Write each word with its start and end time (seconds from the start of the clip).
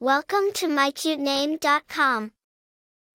Welcome 0.00 0.52
to 0.54 0.68
mycutename.com. 0.68 2.30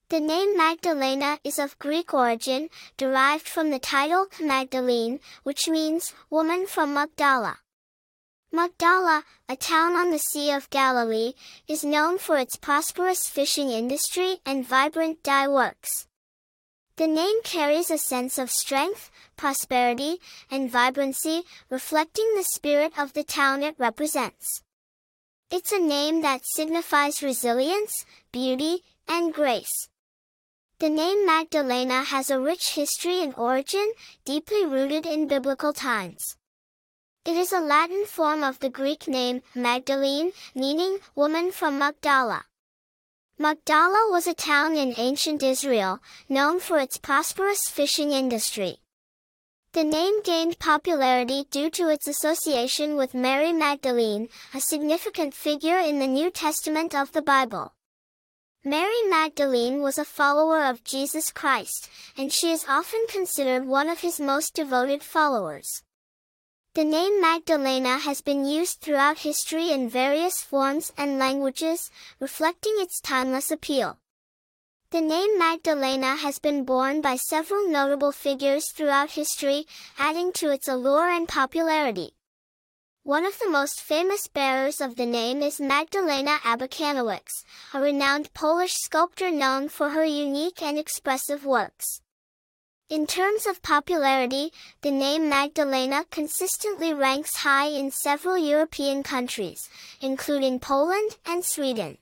The 0.10 0.20
name 0.20 0.58
Magdalena 0.58 1.40
is 1.42 1.58
of 1.58 1.80
Greek 1.80 2.14
origin, 2.14 2.68
derived 2.98 3.48
from 3.48 3.70
the 3.70 3.80
title 3.80 4.28
Magdalene, 4.42 5.22
which 5.44 5.70
means 5.70 6.14
woman 6.30 6.68
from 6.68 6.94
Magdala. 6.94 7.60
Magdala, 8.52 9.24
a 9.48 9.56
town 9.56 9.94
on 9.94 10.12
the 10.12 10.20
Sea 10.20 10.52
of 10.52 10.70
Galilee, 10.72 11.36
is 11.70 11.86
known 11.86 12.18
for 12.18 12.38
its 12.38 12.58
prosperous 12.58 13.30
fishing 13.30 13.70
industry 13.70 14.40
and 14.46 14.68
vibrant 14.68 15.24
dye 15.24 15.48
works. 15.48 16.08
The 16.98 17.08
name 17.08 17.42
carries 17.46 17.92
a 17.92 17.98
sense 17.98 18.38
of 18.38 18.52
strength, 18.52 19.10
prosperity, 19.38 20.18
and 20.52 20.70
vibrancy, 20.70 21.44
reflecting 21.70 22.30
the 22.36 22.44
spirit 22.44 23.00
of 23.00 23.14
the 23.14 23.24
town 23.24 23.64
it 23.64 23.76
represents. 23.80 24.64
It's 25.56 25.72
a 25.72 25.78
name 25.78 26.24
that 26.24 26.48
signifies 26.48 27.22
resilience, 27.22 28.08
beauty, 28.32 28.80
and 29.08 29.32
grace. 29.32 29.88
The 30.80 30.90
name 30.90 31.28
Magdalena 31.28 32.06
has 32.06 32.32
a 32.32 32.40
rich 32.40 32.74
history 32.74 33.22
and 33.22 33.36
origin, 33.38 33.94
deeply 34.26 34.66
rooted 34.66 35.06
in 35.06 35.28
biblical 35.28 35.72
times. 35.72 36.38
It 37.24 37.38
is 37.38 37.54
a 37.54 37.60
Latin 37.60 38.08
form 38.08 38.44
of 38.44 38.58
the 38.62 38.72
Greek 38.72 39.08
name 39.08 39.44
Magdalene, 39.54 40.32
meaning 40.56 40.98
woman 41.14 41.52
from 41.52 41.78
Magdala. 41.78 42.46
Magdala 43.38 44.10
was 44.10 44.26
a 44.26 44.34
town 44.34 44.76
in 44.76 44.96
ancient 44.98 45.44
Israel, 45.44 46.00
known 46.28 46.62
for 46.62 46.80
its 46.80 46.98
prosperous 46.98 47.70
fishing 47.70 48.12
industry. 48.12 48.80
The 49.74 49.84
name 49.84 50.22
gained 50.22 50.60
popularity 50.60 51.48
due 51.50 51.72
to 51.72 51.90
its 51.90 52.08
association 52.08 52.96
with 52.96 53.16
Mary 53.16 53.52
Magdalene, 53.52 54.30
a 54.54 54.62
significant 54.62 55.34
figure 55.34 55.80
in 55.80 55.98
the 55.98 56.06
New 56.06 56.30
Testament 56.30 56.94
of 56.94 57.12
the 57.12 57.24
Bible. 57.24 57.74
Mary 58.64 59.02
Magdalene 59.10 59.82
was 59.82 59.98
a 59.98 60.06
follower 60.06 60.64
of 60.64 60.84
Jesus 60.84 61.32
Christ, 61.32 61.90
and 62.16 62.32
she 62.32 62.52
is 62.52 62.66
often 62.70 63.04
considered 63.10 63.66
one 63.66 63.90
of 63.90 64.02
his 64.02 64.20
most 64.20 64.54
devoted 64.54 65.02
followers. 65.02 65.82
The 66.76 66.84
name 66.84 67.20
Magdalena 67.20 67.98
has 67.98 68.22
been 68.22 68.46
used 68.46 68.80
throughout 68.80 69.20
history 69.20 69.72
in 69.72 69.90
various 69.90 70.44
forms 70.44 70.94
and 70.96 71.18
languages, 71.18 71.90
reflecting 72.20 72.76
its 72.78 73.02
timeless 73.02 73.50
appeal. 73.50 73.98
The 74.94 75.02
name 75.02 75.40
Magdalena 75.40 76.18
has 76.18 76.38
been 76.38 76.66
borne 76.66 77.02
by 77.02 77.16
several 77.16 77.68
notable 77.68 78.12
figures 78.12 78.72
throughout 78.72 79.10
history, 79.10 79.66
adding 79.98 80.32
to 80.34 80.52
its 80.52 80.68
allure 80.68 81.10
and 81.10 81.28
popularity. 81.28 82.12
One 83.02 83.26
of 83.26 83.40
the 83.40 83.50
most 83.50 83.82
famous 83.82 84.28
bearers 84.28 84.80
of 84.80 84.96
the 84.96 85.08
name 85.08 85.42
is 85.42 85.60
Magdalena 85.60 86.38
Abakanowicz, 86.44 87.44
a 87.74 87.82
renowned 87.82 88.36
Polish 88.36 88.76
sculptor 88.76 89.32
known 89.32 89.68
for 89.68 89.90
her 89.90 90.06
unique 90.06 90.62
and 90.62 90.78
expressive 90.78 91.44
works. 91.44 92.02
In 92.88 93.08
terms 93.08 93.48
of 93.48 93.64
popularity, 93.64 94.54
the 94.84 94.92
name 94.92 95.28
Magdalena 95.28 96.06
consistently 96.12 96.94
ranks 96.94 97.38
high 97.38 97.70
in 97.70 97.90
several 97.90 98.38
European 98.38 99.02
countries, 99.02 99.68
including 100.02 100.60
Poland 100.60 101.18
and 101.26 101.44
Sweden. 101.44 101.98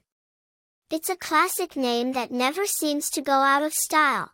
It's 0.91 1.09
a 1.09 1.15
classic 1.15 1.77
name 1.77 2.11
that 2.11 2.31
never 2.31 2.65
seems 2.65 3.09
to 3.11 3.21
go 3.21 3.31
out 3.31 3.63
of 3.63 3.73
style. 3.73 4.33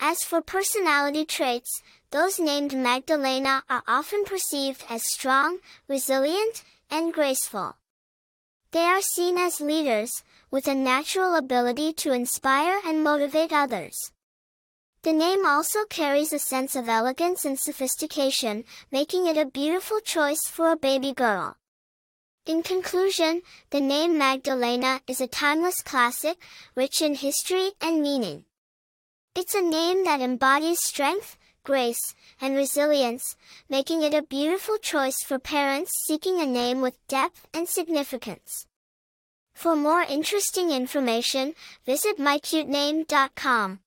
As 0.00 0.24
for 0.24 0.40
personality 0.40 1.26
traits, 1.26 1.82
those 2.10 2.40
named 2.40 2.74
Magdalena 2.74 3.62
are 3.68 3.82
often 3.86 4.24
perceived 4.24 4.82
as 4.88 5.04
strong, 5.04 5.58
resilient, 5.86 6.64
and 6.90 7.12
graceful. 7.12 7.76
They 8.70 8.84
are 8.84 9.02
seen 9.02 9.36
as 9.36 9.60
leaders, 9.60 10.22
with 10.50 10.66
a 10.68 10.74
natural 10.74 11.34
ability 11.34 11.92
to 12.00 12.14
inspire 12.14 12.80
and 12.86 13.04
motivate 13.04 13.52
others. 13.52 14.12
The 15.02 15.12
name 15.12 15.44
also 15.44 15.84
carries 15.90 16.32
a 16.32 16.38
sense 16.38 16.76
of 16.76 16.88
elegance 16.88 17.44
and 17.44 17.60
sophistication, 17.60 18.64
making 18.90 19.26
it 19.26 19.36
a 19.36 19.44
beautiful 19.44 20.00
choice 20.00 20.46
for 20.46 20.70
a 20.70 20.76
baby 20.76 21.12
girl. 21.12 21.58
In 22.48 22.62
conclusion, 22.62 23.42
the 23.68 23.80
name 23.80 24.16
Magdalena 24.16 25.02
is 25.06 25.20
a 25.20 25.26
timeless 25.26 25.82
classic, 25.82 26.38
rich 26.74 27.02
in 27.02 27.14
history 27.14 27.72
and 27.78 28.00
meaning. 28.00 28.46
It's 29.34 29.54
a 29.54 29.60
name 29.60 30.04
that 30.04 30.22
embodies 30.22 30.82
strength, 30.82 31.36
grace, 31.62 32.14
and 32.40 32.56
resilience, 32.56 33.36
making 33.68 34.00
it 34.00 34.14
a 34.14 34.22
beautiful 34.22 34.78
choice 34.78 35.22
for 35.22 35.38
parents 35.38 35.92
seeking 36.06 36.40
a 36.40 36.46
name 36.46 36.80
with 36.80 37.06
depth 37.06 37.46
and 37.52 37.68
significance. 37.68 38.66
For 39.52 39.76
more 39.76 40.00
interesting 40.00 40.70
information, 40.70 41.54
visit 41.84 42.16
mycutename.com. 42.16 43.80